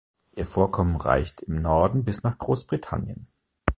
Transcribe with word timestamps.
Ihr 0.35 0.47
Vorkommen 0.47 0.95
reicht 0.95 1.41
im 1.43 1.61
Norden 1.61 2.03
bis 2.03 2.23
nach 2.23 2.39
Großbritannien. 2.39 3.27